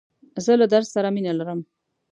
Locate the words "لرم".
1.39-1.59